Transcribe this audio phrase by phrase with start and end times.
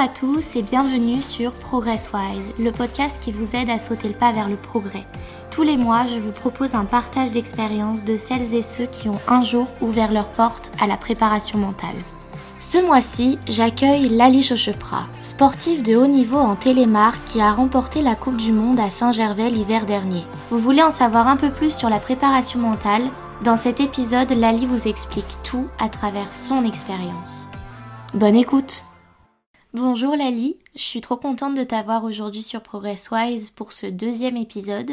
[0.00, 4.32] à tous et bienvenue sur ProgressWise, le podcast qui vous aide à sauter le pas
[4.32, 5.04] vers le progrès.
[5.50, 9.20] Tous les mois, je vous propose un partage d'expériences de celles et ceux qui ont
[9.28, 11.96] un jour ouvert leur porte à la préparation mentale.
[12.60, 18.14] Ce mois-ci, j'accueille Lali Chochepra, sportive de haut niveau en télémarque qui a remporté la
[18.14, 20.24] Coupe du Monde à Saint-Gervais l'hiver dernier.
[20.50, 23.10] Vous voulez en savoir un peu plus sur la préparation mentale?
[23.44, 27.50] Dans cet épisode, Lali vous explique tout à travers son expérience.
[28.14, 28.84] Bonne écoute
[29.72, 34.90] Bonjour Lali, je suis trop contente de t'avoir aujourd'hui sur ProgressWise pour ce deuxième épisode.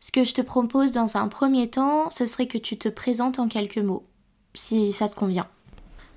[0.00, 3.38] Ce que je te propose dans un premier temps, ce serait que tu te présentes
[3.38, 4.04] en quelques mots,
[4.54, 5.46] si ça te convient.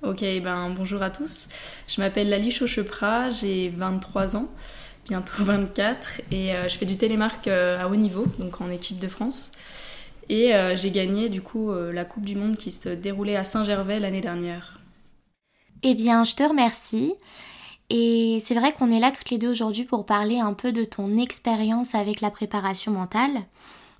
[0.02, 1.46] Ok, ben bonjour à tous.
[1.86, 4.48] Je m'appelle Lali Chauchepra, j'ai 23 ans,
[5.04, 8.98] bientôt 24, et euh, je fais du télémarque euh, à haut niveau, donc en équipe
[8.98, 9.52] de France.
[10.28, 14.00] Et euh, j'ai gagné du coup la Coupe du Monde qui se déroulait à Saint-Gervais
[14.00, 14.80] l'année dernière.
[15.84, 17.14] Eh bien, je te remercie.
[17.94, 20.82] Et c'est vrai qu'on est là toutes les deux aujourd'hui pour parler un peu de
[20.82, 23.42] ton expérience avec la préparation mentale.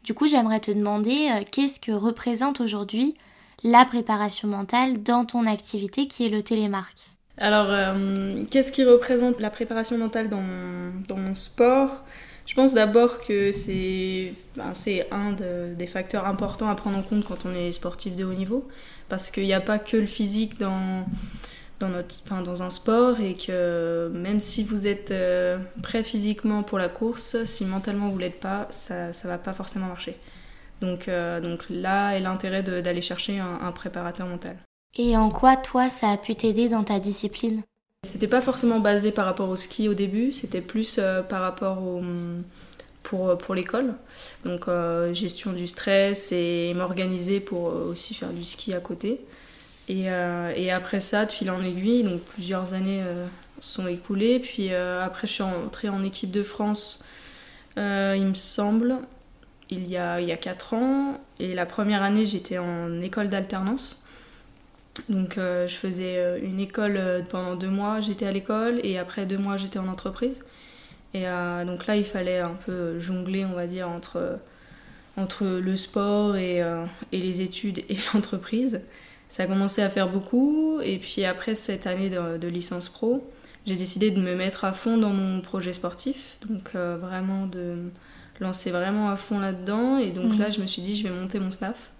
[0.03, 3.15] Du coup, j'aimerais te demander euh, qu'est-ce que représente aujourd'hui
[3.62, 7.11] la préparation mentale dans ton activité qui est le télémarque?
[7.37, 12.03] Alors, euh, qu'est-ce qui représente la préparation mentale dans mon, sport?
[12.47, 14.73] Je pense d'abord que c'est ben,
[15.11, 15.33] un
[15.75, 18.67] des facteurs importants à prendre en compte quand on est sportif de haut niveau,
[19.11, 21.05] parce qu'il n'y a pas que le physique dans
[21.83, 26.62] dans, notre, enfin, dans un sport et que même si vous êtes euh, prêt physiquement
[26.62, 30.16] pour la course, si mentalement vous l'êtes pas, ça ne va pas forcément marcher.
[30.80, 34.56] Donc, euh, donc là est l'intérêt d'aller chercher un, préparateur mental.
[34.97, 37.62] Et en quoi toi ça a pu t'aider dans ta discipline?
[38.05, 41.83] C'était pas forcément basé par rapport au ski au début, c'était plus euh, par rapport
[41.83, 42.03] au,
[43.03, 43.94] pour, pour l'école.
[44.44, 44.66] Donc
[45.12, 49.21] gestion du stress et m'organiser pour aussi faire du ski à côté.
[49.91, 53.26] Euh, et, après ça, de fil en aiguille, donc plusieurs années euh,
[53.59, 54.38] sont écoulées.
[54.38, 57.04] Puis euh, après, je suis entrée en équipe de France,
[57.76, 57.82] il
[58.26, 58.97] me semble,
[59.71, 61.21] il y, a, il y a 4 ans.
[61.41, 64.03] Et la première année, j'étais en école d'alternance.
[65.09, 68.78] Donc je faisais une école pendant deux mois, j'étais à l'école.
[68.84, 70.41] Et après deux mois, j'étais en entreprise.
[71.15, 71.25] Et
[71.66, 74.38] donc là, il fallait un peu jongler, on va dire, entre,
[75.16, 78.82] entre le sport et, et les études et l'entreprise
[79.32, 80.78] ça a commencé à faire beaucoup.
[80.82, 83.26] Et puis après cette année de, licence pro,
[83.65, 86.37] j'ai décidé de me mettre à fond dans mon projet sportif.
[86.47, 87.76] Donc euh, vraiment de
[88.41, 89.97] lancer vraiment à fond là-dedans.
[89.97, 90.53] Et donc là, mhm.
[90.53, 91.92] je me suis dit, je vais monter mon staff.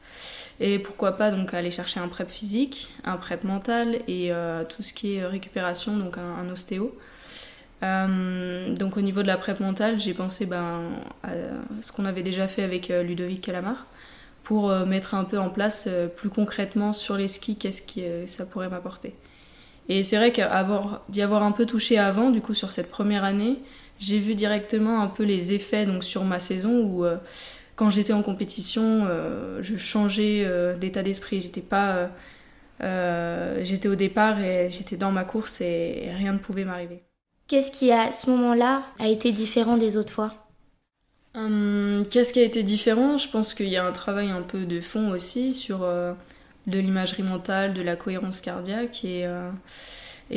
[0.61, 4.83] Et pourquoi pas donc aller chercher un prep physique, un prep mental et euh, tout
[4.83, 6.95] ce qui est récupération, donc un, ostéo.
[7.83, 10.83] Euh, donc au niveau de la prep mentale, j'ai pensé ben,
[11.23, 11.31] à
[11.81, 13.87] ce qu'on avait déjà fait avec Ludovic Calamar
[14.43, 18.01] pour euh, mettre un peu en place euh, plus concrètement sur les skis qu'est-ce que
[18.01, 19.15] euh, ça pourrait m'apporter.
[19.89, 20.33] Et c'est vrai
[21.09, 23.59] d'y avoir un peu touché avant, du coup sur cette première année,
[23.99, 27.05] j'ai vu directement un peu les effets donc sur ma saison où
[27.75, 29.09] quand j'étais en compétition,
[29.61, 30.49] je changeais
[30.79, 31.41] d'état d'esprit.
[31.41, 32.11] J'étais pas,
[32.81, 37.03] j'étais au départ et j'étais dans ma course et rien ne pouvait m'arriver.
[37.49, 40.42] Qu'est-ce qui à ce moment-là a été différent des autres fois?
[41.35, 43.17] Hum, qu'est-ce qui a été différent?
[43.17, 46.13] Je pense qu'il y a un travail un peu de fond aussi sur euh,
[46.67, 49.51] de l'imagerie mentale, de la cohérence cardiaque et, euh,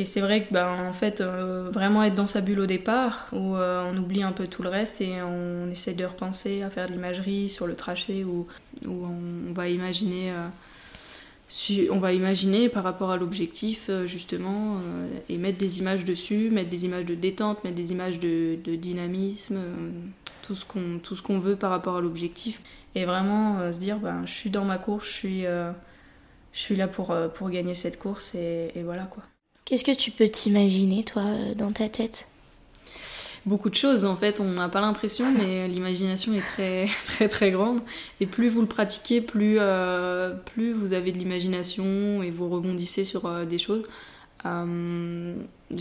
[0.04, 3.56] c'est vrai que ben, en fait euh, vraiment être dans sa bulle au départ où
[3.56, 6.92] on oublie un peu tout le reste et on essaie de repenser à faire de
[6.92, 8.46] l'imagerie sur le tracé où,
[8.86, 10.34] on, va imaginer
[11.90, 14.78] on va imaginer par rapport à l'objectif justement
[15.30, 19.60] et mettre des images dessus, mettre des images de détente, mettre des images de dynamisme
[20.46, 22.62] tout ce qu'on tout ce qu'on veut par rapport à l'objectif.
[22.94, 25.72] Et vraiment euh, se dire ben je suis dans ma course je suis euh,
[26.52, 29.22] je suis là pour euh, pour gagner cette course et, voilà quoi.
[29.64, 31.24] Qu'est-ce que tu peux t'imaginer toi
[31.56, 32.28] dans ta tête?
[33.44, 37.50] Beaucoup de choses en fait on n'a pas l'impression mais l'imagination est très très très
[37.50, 37.80] grande.
[38.20, 39.58] Et plus vous le pratiquez plus
[40.44, 43.84] plus vous avez de l'imagination et vous rebondissez sur des choses.
[44.44, 45.34] Je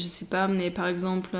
[0.08, 1.38] sais pas mais par exemple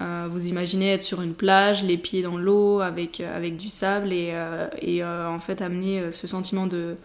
[0.00, 3.68] euh, vous imaginez être sur une plage, les pieds dans l'eau, avec, euh, avec du
[3.68, 6.96] sable, et, euh, et en fait amener ce sentiment de,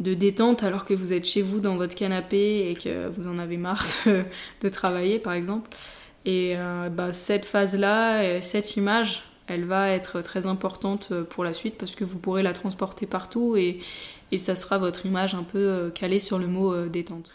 [0.00, 3.38] de détente alors que vous êtes chez vous dans votre canapé et que vous en
[3.38, 5.70] avez marre de, travailler, par exemple.
[6.26, 6.56] Et
[6.92, 12.02] bah, cette phase-là, cette image, elle va être très importante pour la suite parce que
[12.02, 13.78] vous pourrez la transporter partout et,
[14.32, 17.34] et ça sera votre image un peu calée sur le mot détente.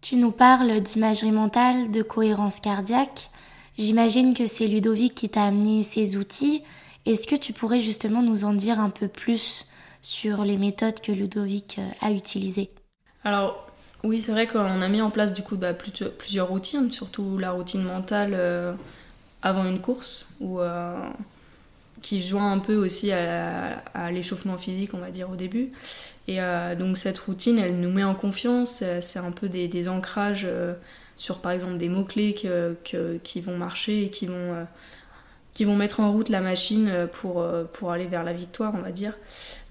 [0.00, 3.30] Tu nous parles d'imagerie mentale, de cohérence cardiaque.
[3.78, 6.62] J'imagine que c'est Ludovic qui t'a amené ces outils.
[7.06, 9.66] Est-ce que tu pourrais justement nous en dire un peu plus
[10.02, 12.70] sur les méthodes que Ludovic euh, a utilisées?
[13.24, 13.66] Alors,
[14.04, 17.52] Oui, c'est vrai qu'on a mis en place du coup bah, plusieurs routines, surtout la
[17.52, 18.34] routine mentale
[19.42, 20.60] avant une course, où
[22.04, 25.70] qui joint un peu aussi à, l'échauffement physique, on va dire, au début.
[26.28, 30.44] Et euh, donc cette routine, elle nous met en confiance, c'est un peu des, ancrages
[30.44, 30.74] euh,
[31.16, 34.64] sur par exemple des mots-clés qui vont marcher et qui vont, euh,
[35.54, 37.42] qui vont mettre en route la machine pour,
[37.72, 39.16] pour aller vers la victoire, on va dire.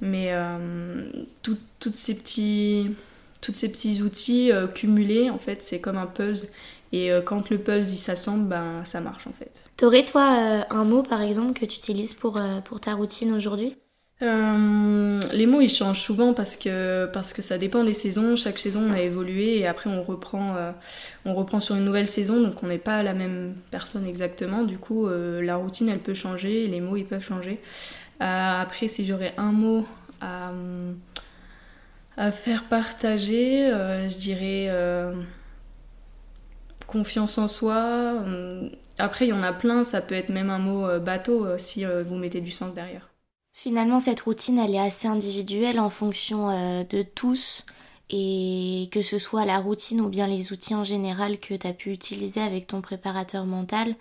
[0.01, 0.33] Mais
[1.43, 2.95] toutes ces petits,
[3.41, 6.49] toutes ces petits outils cumulés, en fait, c'est comme un puzzle.
[6.93, 9.62] Et quand le puzzle il s'assemble, ben, ça marche en fait.
[9.77, 13.75] T'aurais toi euh, un mot par exemple que tu utilises pour, euh, ta routine aujourd'hui?
[14.21, 18.37] Euh, les mots ils changent souvent parce que, parce ça dépend des saisons.
[18.37, 20.55] Chaque saison on a évolué et après on reprend,
[21.59, 24.63] sur une nouvelle saison donc on n'est pas la même personne exactement.
[24.63, 27.59] Du coup la routine elle peut changer, les mots ils peuvent changer.
[28.19, 29.85] après si j'aurais un mot
[30.21, 30.53] à,
[32.17, 34.69] à faire partager, je dirais
[36.87, 38.23] confiance en soi.
[39.03, 41.57] Après, il y en a plein, ça peut être même un mot euh, bateau euh,
[41.57, 43.09] si euh, vous mettez du sens derrière.
[43.51, 46.47] Finalement, cette routine, elle est assez individuelle en fonction
[46.89, 47.65] de tous,
[48.09, 51.73] et que ce soit la routine ou bien les outils en général que tu as
[51.73, 53.95] pu utiliser avec ton préparateur mental,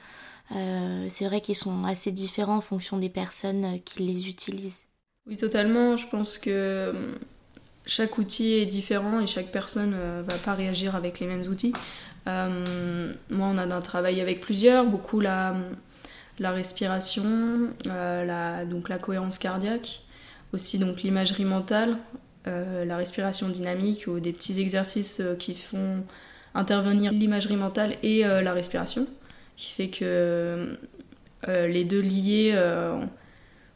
[0.48, 4.86] c'est vrai qu'ils sont assez différents en fonction des personnes qui les utilisent.
[5.26, 5.96] Oui, totalement.
[5.96, 7.14] Je pense que
[7.86, 11.72] chaque outil est différent et chaque personne ne va pas réagir avec les mêmes outils.
[12.28, 15.56] Euh, moi, on a un travail avec plusieurs, beaucoup la,
[16.38, 20.02] la respiration, euh, la, donc la cohérence cardiaque,
[20.52, 21.96] aussi donc l'imagerie mentale,
[22.46, 26.04] euh, la respiration dynamique ou des petits exercices qui font
[26.54, 29.06] intervenir l'imagerie mentale et la respiration,
[29.56, 30.76] qui fait que
[31.48, 32.54] les deux liés,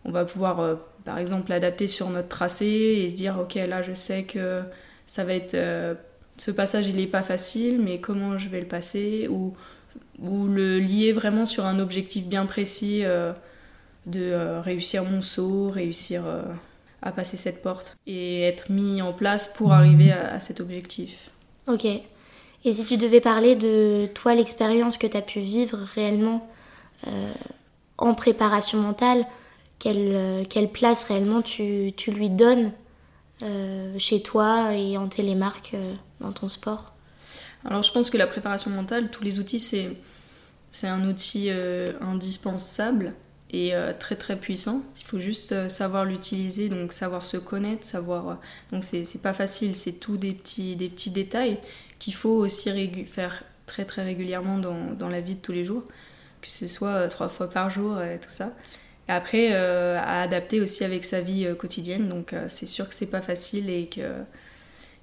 [0.05, 3.95] on va pouvoir par exemple l'adapter sur notre tracé et se dire ok là je
[3.95, 4.63] sais que
[5.07, 5.57] ça va être
[6.37, 9.55] ce passage il n'est pas facile, mais comment je vais le passer ou,
[10.19, 13.33] ou le lier vraiment sur un objectif bien précis euh,
[14.07, 16.43] de euh, réussir mon saut, réussir euh,
[17.03, 21.31] à passer cette porte et être mis en place pour arriver à, cet objectif.
[21.67, 21.85] Ok.
[21.85, 26.49] Et si tu devais parler de toi, l'expérience que tu as pu vivre réellement
[27.99, 29.25] en préparation mentale,
[29.79, 32.73] quelle, quelle place réellement tu, tu lui donnes
[33.99, 35.77] chez toi et en télémarque
[36.21, 36.93] dans ton sport
[37.65, 39.91] Alors je pense que la préparation mentale, tous les outils, c'est,
[40.71, 43.15] c'est un outil euh, indispensable
[43.51, 44.83] et euh, très très puissant.
[44.99, 48.39] Il faut juste euh, savoir l'utiliser, donc savoir se connaître, savoir.
[48.73, 51.59] donc c'est, c'est pas facile, c'est tout des petits, des petits détails
[51.99, 52.71] qu'il faut aussi
[53.07, 55.83] faire très très régulièrement dans, dans, la vie de tous les jours,
[56.41, 58.53] que ce soit trois fois par jour et tout ça.
[59.09, 62.09] Et après, à adapter aussi avec sa vie quotidienne.
[62.09, 64.03] Donc c'est sûr que c'est pas facile et que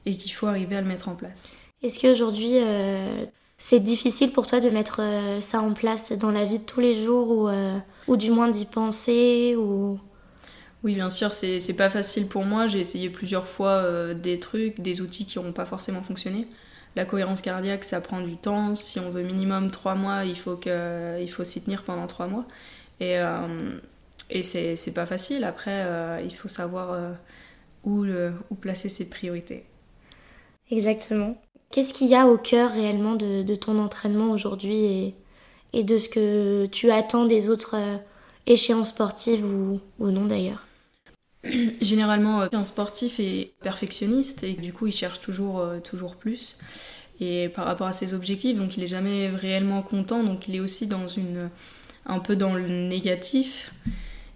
[0.05, 1.55] et qu'il faut arriver à le mettre en place.
[1.81, 3.25] Est-ce qu'aujourd'hui, euh,
[3.57, 6.79] c'est difficile pour toi de mettre euh, ça en place dans la vie de tous
[6.79, 7.77] les jours ou, euh,
[8.07, 9.99] ou du moins d'y penser ou...
[10.83, 12.67] Oui, bien sûr, c'est pas facile pour moi.
[12.67, 16.45] J'ai essayé plusieurs fois des trucs, des outils qui n'ont pas forcément fonctionné.
[16.97, 18.75] La cohérence cardiaque, ça prend du temps.
[18.75, 22.27] Si on veut minimum trois mois, il faut, que, il faut s'y tenir pendant trois
[22.27, 22.45] mois.
[22.99, 23.15] Et,
[24.29, 25.43] et c'est pas facile.
[25.43, 25.85] Après,
[26.23, 27.15] il faut savoir
[27.83, 28.05] où,
[28.49, 29.65] où placer ses priorités.
[30.71, 31.37] Exactement.
[31.73, 35.15] Qu'est-ce qu'il y a au cœur réellement de, ton entraînement aujourd'hui
[35.73, 37.97] et, de ce que tu attends des autres euh,
[38.45, 40.67] échéances sportives ou, non d'ailleurs?
[41.81, 46.59] Généralement, euh, un sportif est perfectionniste et du coup il cherche toujours, euh, toujours plus.
[47.19, 50.59] Et par rapport à ses objectifs, donc il est jamais réellement content, donc il est
[50.59, 51.49] aussi dans une,
[52.05, 53.73] un peu dans le négatif.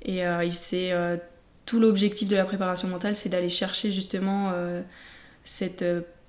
[0.04, 0.22] Et
[0.54, 0.94] c'est
[1.66, 4.54] tout l'objectif de la préparation mentale, c'est d'aller chercher justement
[5.44, 5.84] cette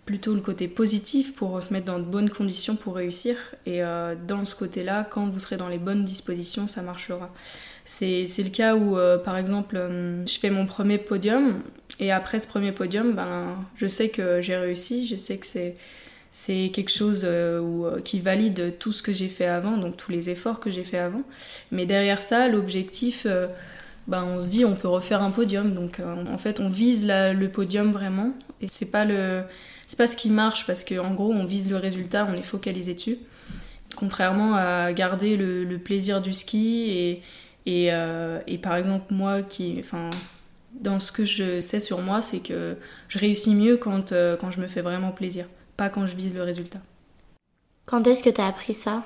[0.08, 3.36] plutôt le côté positif pour se mettre dans de bonnes conditions pour réussir.
[3.66, 7.30] Et euh, dans ce côté-là, quand vous serez dans les bonnes dispositions, ça marchera.
[7.84, 11.62] C'est le cas où, euh, par exemple, euh, je fais mon premier podium
[12.00, 15.76] et après ce premier podium, ben, je sais que j'ai réussi, je sais que c'est
[16.30, 17.26] c'est quelque chose
[18.04, 20.98] qui valide tout ce que j'ai fait avant, donc tous les efforts que j'ai fait
[20.98, 21.22] avant.
[21.72, 23.26] Mais derrière ça, l'objectif,
[24.06, 25.74] ben, on se dit on peut refaire un podium.
[25.74, 28.34] Donc en fait, on vise le podium vraiment.
[28.60, 29.44] Et c'est pas le
[29.88, 32.92] c'est pas ce qui marche parce qu'en gros on vise le résultat, on est focalisé
[32.92, 33.18] dessus.
[33.96, 37.22] Contrairement à garder le, plaisir du ski et,
[37.64, 40.10] et, euh, et, par exemple moi qui, enfin,
[40.78, 42.76] dans ce que je sais sur moi, c'est que
[43.08, 45.46] je réussis mieux quand, euh, quand je me fais vraiment plaisir,
[45.78, 46.80] pas quand je vise le résultat.
[47.86, 49.04] Quand est-ce que tu as appris ça?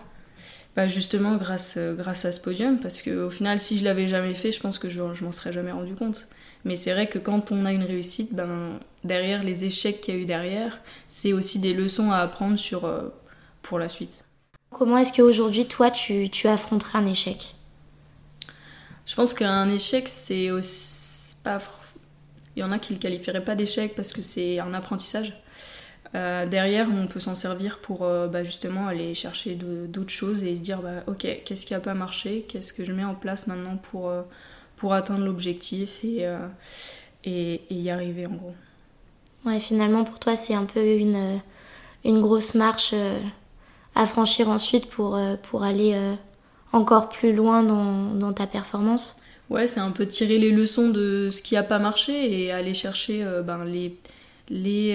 [0.75, 4.51] Bah justement grâce, grâce à ce podium, parce qu'au final, si je l'avais jamais fait,
[4.51, 6.27] je pense que je, je m'en serais jamais rendu compte.
[6.65, 10.17] Mais c'est vrai que quand on a une réussite, ben, derrière les échecs qu'il y
[10.17, 12.91] a eu derrière, c'est aussi des leçons à apprendre sur,
[13.61, 14.25] pour la suite.
[14.71, 17.55] Comment est-ce qu'aujourd'hui, toi, tu, tu affronterais un échec?
[19.05, 21.59] Je pense qu'un échec, c'est aussi pas.
[22.57, 25.35] Il y en a qui le qualifieraient pas d'échec parce que c'est un apprentissage.
[26.15, 30.57] Euh, derrière, on peut s'en servir pour euh, bah, justement aller chercher d'autres choses et
[30.57, 32.45] se dire bah, ok, qu'est-ce qui a pas marché?
[32.49, 34.23] Qu'est-ce que je mets en place maintenant pour, euh,
[34.77, 36.27] pour atteindre l'objectif et,
[37.25, 38.55] et, et, y arriver en gros?
[39.47, 41.41] Ouais, finalement, pour toi, c'est un peu une,
[42.05, 42.95] une grosse marche
[43.95, 45.99] à franchir ensuite pour, pour aller
[46.73, 49.17] encore plus loin dans, dans ta performance
[49.51, 52.73] Ouais, c'est un peu tirer les leçons de ce qui n'a pas marché et aller
[52.73, 53.99] chercher ben, les,
[54.49, 54.95] les,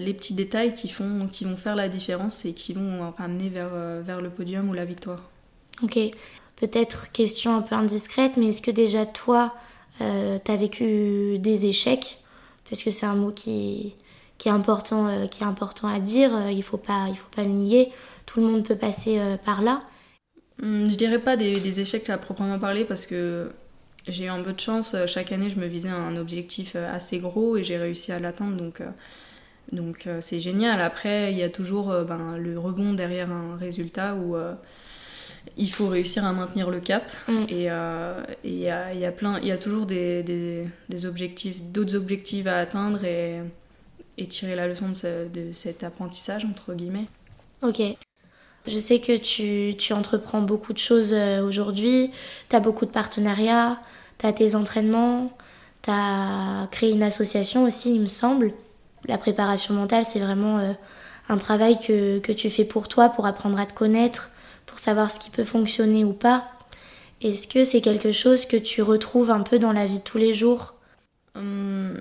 [0.00, 3.70] les, petits détails qui, font, qui vont faire la différence et qui vont ramener vers,
[4.02, 5.30] vers le podium ou la victoire.
[5.82, 5.98] Ok,
[6.56, 9.54] peut-être question un peu indiscrète, mais est-ce que déjà toi,
[10.00, 12.18] euh, tu as vécu des échecs?
[12.68, 13.94] Parce que c'est un mot qui,
[14.38, 17.42] qui, est important, qui est important à dire, il ne faut, pas, il faut pas
[17.42, 17.92] le nier
[18.26, 19.82] tout le monde peut passer euh, par là.
[20.60, 23.50] Hmm, je dirais pas des, échecs à proprement parler parce que
[24.06, 24.94] j'ai eu un peu de chance.
[24.94, 28.18] Euh, chaque année, je me visais un objectif euh, assez gros et j'ai réussi à
[28.18, 28.56] l'atteindre.
[28.56, 28.82] Donc,
[29.72, 30.80] donc c'est génial.
[30.80, 34.36] Après, il y a toujours ben, le rebond derrière un résultat où
[35.56, 37.10] il faut réussir à maintenir le cap.
[37.26, 37.44] Mm.
[37.48, 37.62] Et
[38.44, 42.46] il y, a, y, a, plein, il y a toujours des, des, objectifs, d'autres objectifs
[42.46, 43.40] à atteindre et,
[44.18, 47.08] et tirer la leçon de, de, cet apprentissage, entre guillemets.
[47.62, 47.82] Ok.
[48.66, 52.10] Je sais que tu, tu entreprends beaucoup de choses euh, aujourd'hui,
[52.48, 53.78] tu as beaucoup de partenariats,
[54.18, 55.32] tu as tes entraînements,
[55.82, 58.52] tu as créé une association aussi, il me semble.
[59.06, 60.72] La préparation mentale, c'est vraiment euh,
[61.28, 64.30] un travail que, que tu fais pour toi, pour apprendre à te connaître,
[64.66, 66.48] pour savoir ce qui peut fonctionner ou pas.
[67.22, 70.18] Est-ce que c'est quelque chose que tu retrouves un peu dans la vie de tous
[70.18, 70.74] les jours?
[71.36, 71.94] Hum,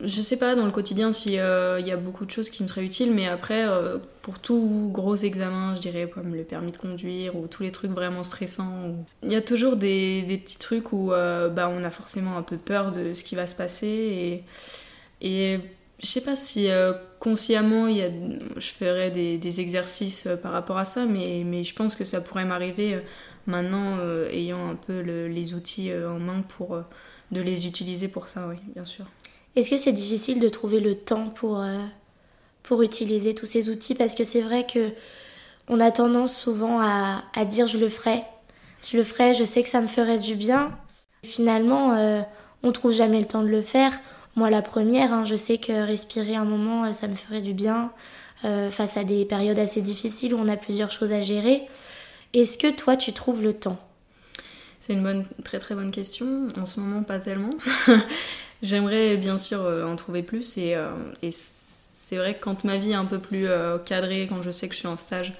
[0.00, 2.68] je sais pas dans le quotidien s'il euh, y a beaucoup de choses qui me
[2.68, 6.76] seraient utiles, mais après, euh, pour tout gros examen, je dirais comme le permis de
[6.76, 11.12] conduire ou tous les trucs vraiment stressants, il y a toujours des, petits trucs où
[11.12, 13.86] euh, bah, on a forcément un peu peur de ce qui va se passer.
[13.86, 14.44] Et,
[15.20, 15.60] et
[15.98, 16.68] je sais pas si
[17.20, 18.10] consciemment y a,
[18.56, 22.44] je ferais des, exercices par rapport à ça, mais, mais je pense que ça pourrait
[22.44, 23.00] m'arriver
[23.46, 23.98] maintenant,
[24.30, 26.78] ayant un peu les outils en main pour
[27.32, 29.06] de les utiliser pour ça, oui, bien sûr.
[29.56, 31.78] Est-ce que c'est difficile de trouver le temps pour, euh,
[32.62, 33.94] pour utiliser tous ces outils?
[33.94, 34.92] Parce que c'est vrai que
[35.68, 38.22] on a tendance souvent à, à, dire je le ferai,
[38.84, 40.70] je le ferai, je sais que ça me ferait du bien.
[41.24, 42.22] Finalement, euh,
[42.62, 43.92] on trouve jamais le temps de le faire.
[44.36, 47.54] Moi, la première, hein, je sais que respirer un moment, euh, ça me ferait du
[47.54, 47.90] bien
[48.44, 51.62] euh, face à des périodes assez difficiles où on a plusieurs choses à gérer.
[52.32, 53.78] Est-ce que toi, tu trouves le temps?
[54.78, 56.46] C'est une bonne, très très bonne question.
[56.56, 57.50] En ce moment, pas tellement.
[58.62, 60.90] J'aimerais bien sûr euh, en trouver plus et, euh,
[61.22, 64.50] et c'est vrai que quand ma vie est un peu plus euh, cadrée, quand je
[64.50, 65.34] sais que je suis en stage,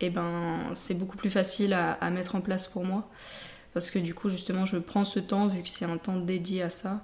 [0.00, 3.08] eh ben, c'est beaucoup plus facile à, mettre en place pour moi.
[3.74, 6.62] Parce que du coup, justement, je prends ce temps, vu que c'est un temps dédié
[6.62, 7.00] à ça.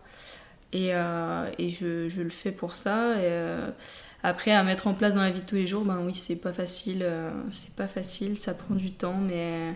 [0.73, 3.21] Et, et je, le fais pour ça.
[3.23, 3.57] Et,
[4.23, 6.37] après, à mettre en place dans la vie de tous les jours, ben oui, c'est
[6.37, 7.09] pas facile.
[7.49, 9.17] c'est pas facile, ça prend du temps.
[9.17, 9.75] Mais,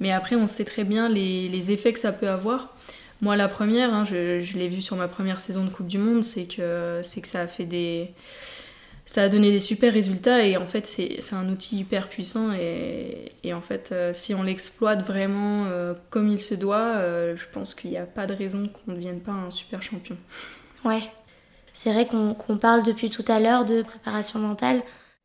[0.00, 2.74] mais après, on sait très bien les, les effets que ça peut avoir.
[3.20, 6.24] Moi, la première, hein, je, l'ai vu sur ma première saison de Coupe du Monde,
[6.24, 8.12] c'est que, que ça a fait des.
[9.06, 12.52] Ça a donné des super résultats et en fait, c'est, un outil hyper puissant.
[12.52, 17.36] Et, et en fait, euh, si on l'exploite vraiment euh, comme il se doit, euh,
[17.36, 20.16] je pense qu'il n'y a pas de raison qu'on ne devienne pas un super champion.
[20.86, 21.02] Ouais.
[21.74, 24.82] C'est vrai qu'on, qu'on parle depuis tout à l'heure de préparation mentale.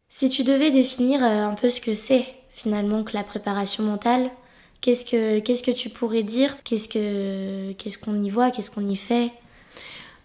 [0.09, 4.29] Si tu devais définir un peu ce que c'est finalement que la préparation mentale,
[4.81, 6.63] Qu'est-ce que, qu'est-ce que tu pourrais dire?
[6.63, 8.51] Qu'est-ce, que, qu'est-ce qu'on y voit?
[8.51, 9.31] Qu'est-ce qu'on y fait?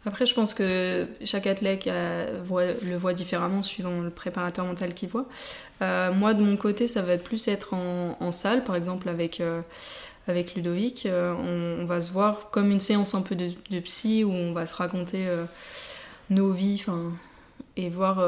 [0.07, 5.27] Après, je pense que chaque athlète le voit différemment suivant le préparateur mental qu'il voit.
[5.83, 9.63] Euh, moi, de mon côté, ça va plus être en, salle, par exemple avec, euh,
[10.29, 11.07] avec Ludovic.
[11.07, 14.53] Euh, on, va se voir comme une séance un peu de, de psy où on
[14.53, 15.27] va se raconter
[16.29, 16.85] nos vies
[17.77, 18.23] et voir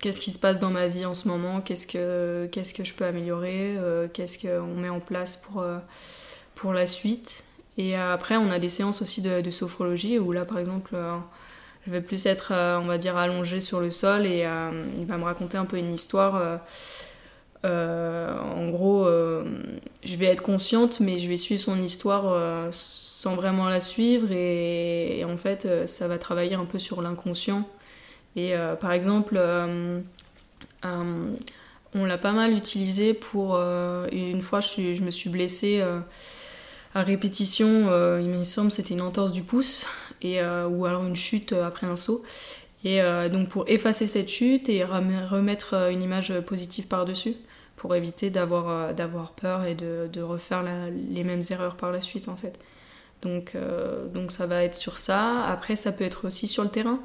[0.00, 2.94] qu'est-ce qui se passe dans ma vie en ce moment, qu'est-ce que, qu'est-ce que je
[2.94, 5.78] peux améliorer, euh, qu'est-ce qu'on met en place pour, euh,
[6.54, 7.44] pour la suite?
[7.78, 11.16] Et après, on a des séances aussi de, sophrologie où là, par exemple, euh,
[11.86, 14.48] je vais plus être, on va dire, allongée sur le sol et
[14.98, 16.60] il va me raconter un peu une histoire.
[17.62, 23.78] en gros, je vais être consciente, mais je vais suivre son histoire sans vraiment la
[23.78, 27.68] suivre et en fait, ça va travailler un peu sur l'inconscient
[28.36, 30.00] et euh, par exemple, euh,
[30.84, 31.34] euh,
[31.94, 33.58] on l'a pas mal utilisé pour.
[33.58, 35.82] une fois, je, me suis blessée
[36.94, 37.68] à répétition,
[38.20, 39.86] il me semble c'était une entorse du pouce
[40.20, 42.22] et ou alors une chute après un saut.
[42.84, 43.00] Et
[43.32, 47.34] donc pour effacer cette chute et remettre une image positive par-dessus
[47.76, 52.28] pour éviter d'avoir d'avoir peur et de, de refaire les mêmes erreurs par la suite
[52.28, 52.58] en fait.
[53.26, 55.44] Donc, euh, donc ça va être sur ça.
[55.44, 57.00] Après, ça peut être aussi sur le terrain.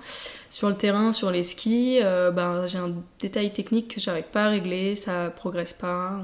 [0.50, 4.46] Sur le terrain, sur les skis, euh, ben, j'ai un détail technique que j'arrive pas
[4.46, 6.22] à régler, ça progresse pas.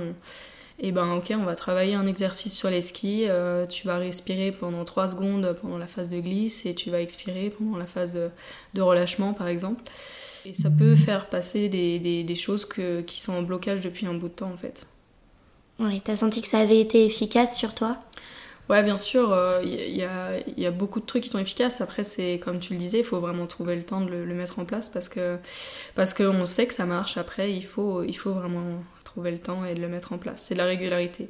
[0.80, 3.26] Et ben ok, on va travailler un exercice sur les skis.
[3.28, 7.02] Euh, tu vas respirer pendant 3 secondes pendant la phase de glisse et tu vas
[7.02, 8.20] expirer pendant la phase
[8.76, 9.82] de, relâchement par exemple.
[10.46, 12.66] Et ça peut faire passer des, des, choses
[13.08, 14.86] qui sont en blocage depuis un bout de temps en fait.
[15.80, 17.98] Oui, t'as senti que ça avait été efficace sur toi?
[18.70, 19.30] Ouais, bien sûr,
[19.64, 21.80] il euh, y, a, beaucoup de trucs qui sont efficaces.
[21.80, 24.60] Après, c'est comme tu le disais, il faut vraiment trouver le temps de le, mettre
[24.60, 25.38] en place parce que
[25.96, 27.18] parce qu'on sait que ça marche.
[27.18, 30.42] Après, il faut, il faut vraiment trouver le temps et de le mettre en place.
[30.42, 31.30] C'est la régularité.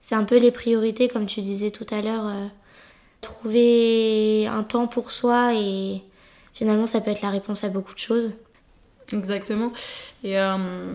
[0.00, 2.26] C'est un peu les priorités, comme tu disais tout à l'heure.
[2.28, 2.46] Euh,
[3.20, 6.02] trouver un temps pour soi et
[6.54, 8.30] finalement, ça peut être la réponse à beaucoup de choses.
[9.12, 9.72] Exactement.
[10.22, 10.92] Et euh,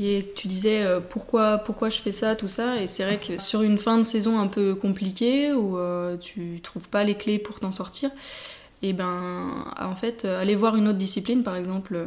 [0.00, 2.80] et tu disais euh, pourquoi, pourquoi je fais ça, tout ça.
[2.80, 6.60] Et c'est vrai que sur une fin de saison un peu compliquée où euh, tu
[6.62, 8.10] trouves pas les clés pour t'en sortir,
[8.82, 12.06] et ben en fait, euh, aller voir une autre discipline, par exemple,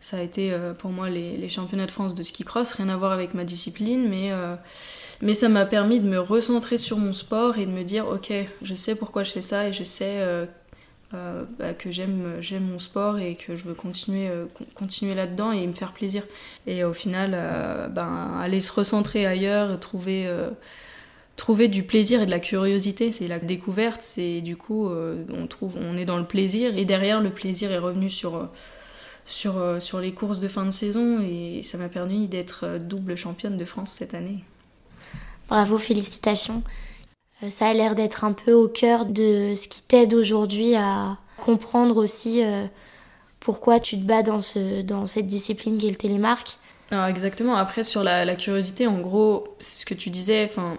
[0.00, 2.96] ça a été pour moi les, les, championnats de France de ski cross, rien à
[2.96, 4.32] voir avec ma discipline, mais,
[5.22, 8.30] mais ça m'a permis de me recentrer sur mon sport et de me dire ok,
[8.60, 10.46] je sais pourquoi je fais ça et je sais
[11.14, 15.52] euh, bah, que j'aime j'aime mon sport et que je veux continuer euh, continuer là-dedans
[15.52, 16.24] et me faire plaisir
[16.66, 20.28] et au final euh, ben, aller se recentrer ailleurs trouver
[21.36, 25.74] trouver du plaisir et de la curiosité c'est la découverte c'est du coup on trouve
[25.76, 28.48] on est dans le plaisir et derrière le plaisir est revenu sur
[29.24, 33.56] sur, sur les courses de fin de saison et ça m'a permis d'être double championne
[33.56, 34.44] de France cette année.
[35.48, 36.62] Bravo, félicitations.
[37.44, 41.16] Euh, ça a l'air d'être un peu au cœur de ce qui t'aide aujourd'hui à
[41.40, 42.64] comprendre aussi euh,
[43.40, 46.56] pourquoi tu te bats dans, ce, dans cette discipline qui est le télémarque.
[47.08, 50.78] Exactement, après sur la, curiosité, en gros, c'est ce que tu disais, enfin,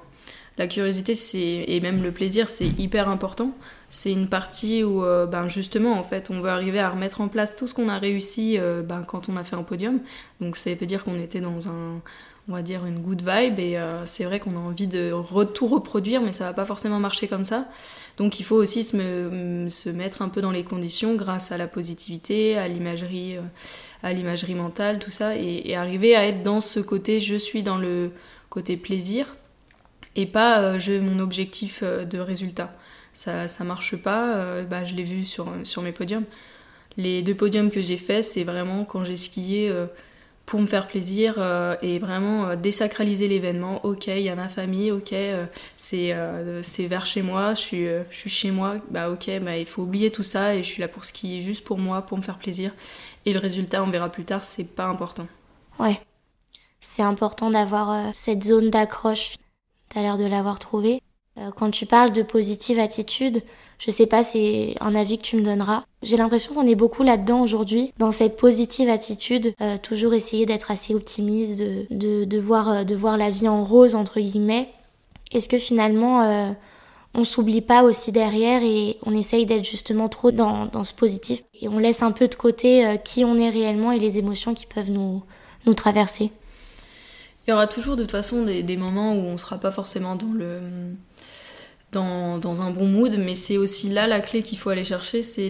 [0.58, 3.51] la curiosité c'est et même le plaisir c'est hyper important.
[3.89, 7.28] C'est une partie où euh, ben justement en fait on veut arriver à remettre en
[7.28, 9.99] place tout ce qu'on a réussi ben, quand on a fait un podium.
[10.39, 12.01] Donc ça veut dire qu'on était dans un
[12.47, 13.60] on va dire, une good vibe.
[13.60, 15.13] Et euh, c'est vrai qu'on a envie de
[15.53, 17.67] tout reproduire, mais ça va pas forcément marcher comme ça.
[18.17, 21.67] Donc il faut aussi se, se mettre un peu dans les conditions grâce à la
[21.67, 23.41] positivité, à l'imagerie, euh,
[24.03, 27.77] à l'imagerie mentale, tout ça, et, arriver à être dans ce côté, je suis dans
[27.77, 28.12] le
[28.49, 29.36] côté plaisir,
[30.15, 32.73] et pas euh, mon objectif de résultat.
[33.12, 36.25] Ça, ça marche pas, bah, je l'ai vu sur, sur mes podiums.
[36.97, 39.73] Les deux podiums que j'ai faits, c'est vraiment quand j'ai skié
[40.45, 43.84] pour me faire plaisir euh, et vraiment euh, désacraliser l'événement.
[43.84, 45.45] Ok, il y a ma famille, ok, euh,
[45.77, 49.81] c'est vers chez moi, je suis, je suis chez moi, bah ok, bah, il faut
[49.81, 52.38] oublier tout ça et je suis là pour skier juste pour moi, pour me faire
[52.38, 52.71] plaisir.
[53.25, 55.27] Et le résultat, on verra plus tard, c'est pas important.
[55.79, 55.99] Ouais,
[56.79, 59.36] c'est important d'avoir cette zone d'accroche.
[59.89, 61.01] T'as l'air de l'avoir trouvée.
[61.55, 63.41] quand tu parles de positive attitude,
[63.79, 65.83] je sais pas, c'est un avis que tu me donneras.
[66.01, 70.71] J'ai l'impression qu'on est beaucoup là-dedans aujourd'hui, dans cette positive attitude, euh, toujours essayer d'être
[70.71, 74.69] assez optimiste, de, de, voir, euh, de voir la vie en rose, entre guillemets.
[75.31, 76.51] Est-ce que finalement, euh,
[77.13, 81.43] on s'oublie pas aussi derrière et on essaye d'être justement trop dans, dans ce positif
[81.61, 84.53] et on laisse un peu de côté euh, qui on est réellement et les émotions
[84.53, 85.23] qui peuvent nous,
[85.65, 86.31] nous traverser?
[87.47, 90.15] Il y aura toujours de toute façon des, des moments où on sera pas forcément
[90.15, 90.59] dans le
[91.95, 95.49] dans, un bon mood, mais c'est aussi là la clé qu'il faut aller chercher, c'est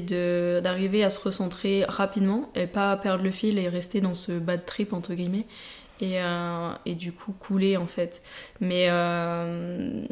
[0.61, 4.65] d'arriver à se recentrer rapidement et pas perdre le fil et rester dans ce bad
[4.65, 5.45] trip entre guillemets
[6.01, 8.21] et, euh, du coup couler en fait.
[8.61, 10.05] Mais euh,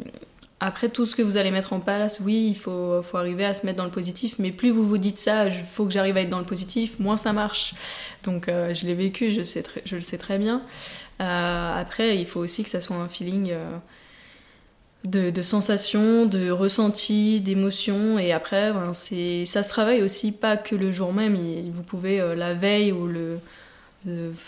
[0.60, 3.64] après tout ce que vous allez mettre en place, oui, il faut, arriver à se
[3.64, 6.22] mettre dans le positif, mais plus vous vous dites ça, il faut que j'arrive à
[6.22, 7.74] être dans le positif, moins ça marche.
[8.24, 9.42] Donc euh, je l'ai vécu, je,
[9.84, 10.62] je le sais très bien.
[11.18, 13.52] après, il faut aussi que ça soit un feeling
[15.04, 18.18] de, sensations, de ressentis, d'émotions.
[18.18, 21.36] Et après, ben, c'est, ça se travaille aussi pas que le jour même.
[21.72, 23.08] vous pouvez euh, la veille ou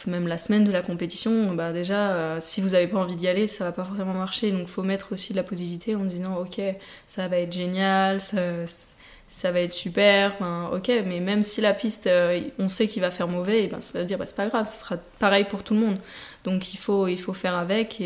[0.07, 3.29] même la semaine de la compétition, ben, déjà, euh, si vous n'avez pas envie d'y
[3.29, 4.51] aller, ça va pas forcément marcher.
[4.53, 6.61] Donc, faut mettre aussi de la positivité en disant, ok,
[7.07, 10.37] ça va être génial, ça, va être super.
[10.73, 13.99] Ok, mais même si la piste, euh, on sait qu'il va faire mauvais, ben, ça
[13.99, 15.99] va dire, bah, c'est pas grave, ce sera pareil pour tout le monde.
[16.45, 18.01] Donc, il faut, il faut faire avec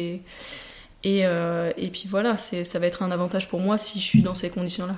[1.03, 4.23] et, euh, et puis voilà, ça va être un avantage pour moi si je suis
[4.23, 4.97] dans ces conditions-là.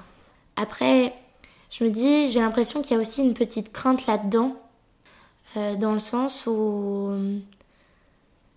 [0.56, 1.14] Après,
[1.70, 4.56] je me dis, j'ai l'impression qu'il y a aussi une petite crainte là-dedans,
[5.56, 7.12] euh, dans le sens où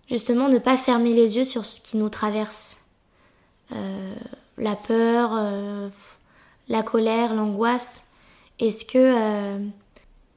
[0.08, 2.78] justement ne pas fermer les yeux sur ce qui nous traverse.
[3.72, 4.14] Euh,
[4.58, 5.32] la peur,
[6.68, 8.06] la colère, l'angoisse,
[8.58, 9.58] est-ce que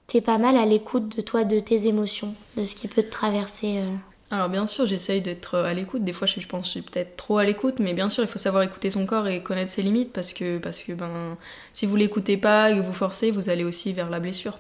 [0.08, 3.10] t'es pas mal à l'écoute de toi, de tes émotions, de ce qui peut te
[3.10, 3.84] traverser
[4.32, 6.04] alors bien sûr, j'essaye d'être à l'écoute.
[6.04, 8.30] Des fois, je pense que je suis peut-être trop à l'écoute, mais bien sûr, il
[8.30, 11.36] faut savoir écouter son corps et connaître ses limites parce que, parce que ben,
[11.74, 14.60] si vous l'écoutez pas et que vous forcez, vous allez aussi vers la blessure.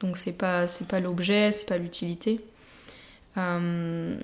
[0.00, 2.40] Donc c'est pas c'est pas l'objet, c'est pas l'utilité.
[3.38, 4.16] Euh,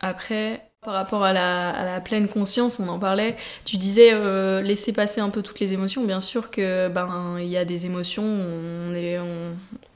[0.00, 3.36] après, par rapport à la, pleine conscience, on en parlait.
[3.64, 6.04] Tu disais euh, laisser passer un peu toutes les émotions.
[6.04, 9.18] Bien sûr que ben il y a des émotions, on est,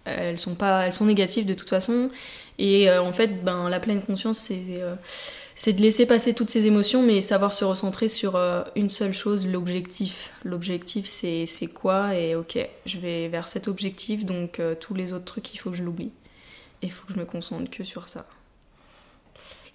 [0.07, 2.11] elles sont pas, elles sont négatives de toute façon.
[2.59, 4.95] Et euh, en fait, ben, la pleine conscience, euh,
[5.55, 9.13] c'est de laisser passer toutes ces émotions, mais savoir se recentrer sur euh, une seule
[9.13, 10.33] chose, l'objectif.
[10.45, 12.15] L'objectif, c'est quoi?
[12.15, 15.77] Et ok, je vais vers cet objectif, donc tous les autres trucs, il faut que
[15.77, 16.13] je l'oublie.
[16.83, 18.27] Et il faut que je me concentre que sur ça.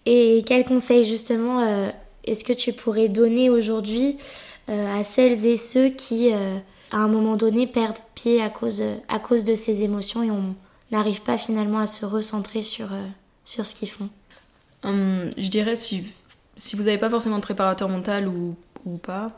[0.06, 1.92] Et quel conseil justement
[2.24, 4.18] est-ce que tu pourrais donner aujourd'hui
[4.68, 6.32] à celles et ceux qui,
[6.92, 10.56] à un moment donné, perdent pied à cause, à cause de ces émotions et ont
[10.92, 13.08] n'arrivent pas finalement à se recentrer sur, euh,
[13.46, 14.10] sur ce qu'ils font
[14.84, 16.14] hum, Je dirais, si,
[16.56, 19.32] si vous n'avez pas forcément de préparateur mental ou, ou pas,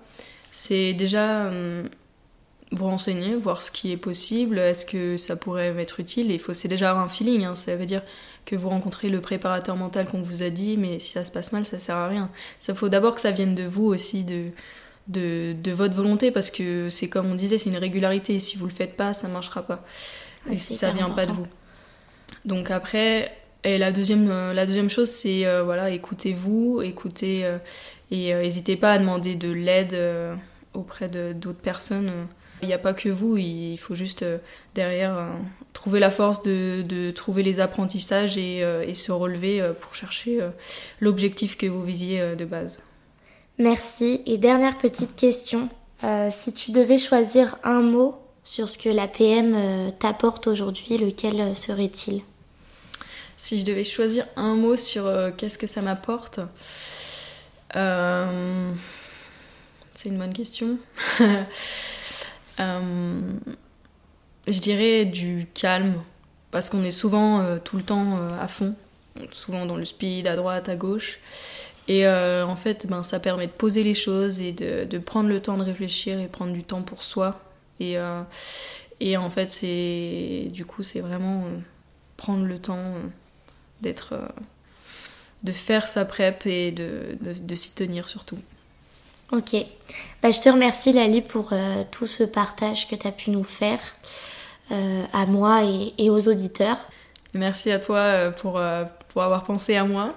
[0.50, 1.88] c'est déjà hum,
[2.72, 6.32] vous renseigner, voir ce qui est possible, est-ce que ça pourrait m'être utile.
[6.32, 7.54] Il faut, c'est déjà avoir un feeling, hein.
[7.54, 8.02] ça veut dire
[8.46, 11.52] que vous rencontrez le préparateur mental qu'on vous a dit, mais si ça se passe
[11.52, 12.32] mal, ça sert à rien.
[12.58, 14.48] Ça faut d'abord que ça vienne de vous aussi, de,
[15.08, 18.40] de, de votre volonté, parce que c'est comme on disait, c'est une régularité.
[18.40, 19.84] Si vous le faites pas, ça marchera pas
[20.52, 21.48] et si ça vient pas de vous.
[22.46, 23.32] Donc après,
[23.64, 27.58] et la deuxième, euh, la deuxième chose, c'est euh, voilà, écoutez-vous, écoutez euh,
[28.12, 29.98] et n'hésitez pas à demander de l'aide
[30.74, 32.12] auprès d'autres personnes.
[32.62, 34.24] Il n'y a pas que vous, il faut juste
[34.76, 35.30] derrière
[35.74, 40.40] trouver la force de, de, trouver les apprentissages et, et se relever pour chercher
[41.00, 42.84] l'objectif que vous visiez de base.
[43.58, 44.22] Merci.
[44.26, 45.70] Et dernière petite question.
[46.30, 51.40] si tu devais choisir un mot sur ce que la PM euh, t'apporte aujourd'hui, lequel
[51.40, 52.22] euh, serait-il?
[53.38, 56.40] Si je devais choisir un mot sur euh, qu'est-ce que ça m'apporte,
[57.74, 57.80] c'est
[60.10, 60.78] une bonne question.
[62.60, 63.34] je
[64.48, 65.94] dirais du calme,
[66.52, 68.76] parce qu'on est souvent tout le temps à fond,
[69.32, 71.20] souvent dans le speed, à droite, à gauche.
[71.88, 75.42] Et en fait, ben, ça permet de poser les choses et de, de, prendre le
[75.42, 77.42] temps de réfléchir et prendre du temps pour soi
[77.80, 78.22] et, euh,
[79.00, 81.60] et en fait, c'est du coup, c'est vraiment euh,
[82.18, 83.00] prendre le temps euh,
[83.82, 84.20] d'être
[85.44, 88.38] de faire sa prep et de, de, s'y tenir surtout.
[89.34, 89.58] Ok.
[90.22, 91.54] Bah, je te remercie Lali pour
[91.92, 93.80] tout ce partage que tu as pu nous faire
[94.70, 96.78] à moi et, et, aux auditeurs.
[97.34, 98.62] Merci à toi pour,
[99.10, 100.16] pour avoir pensé à moi.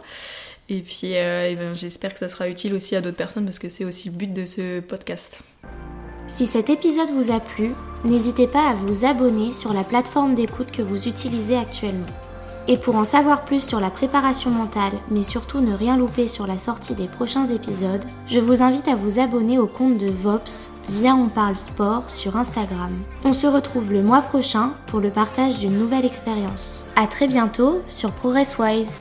[0.69, 3.69] Et puis et ben, j'espère que ça sera utile aussi à d'autres personnes parce que
[3.69, 5.39] c'est aussi le but de ce podcast.
[6.29, 7.71] Si cet épisode vous a plu,
[8.05, 12.07] n'hésitez pas à vous abonner sur la plateforme d'écoute que vous utilisez actuellement.
[12.69, 16.49] Et pour en savoir plus sur la préparation mentale, mais surtout ne rien louper sur
[16.49, 20.71] la sortie des prochains épisodes, je vous invite à vous abonner au compte de Vops
[20.89, 22.91] via On Parle Sport sur Instagram.
[23.25, 26.83] On se retrouve le mois prochain pour le partage d'une nouvelle expérience.
[26.97, 28.99] A très bientôt sur ProgressWise.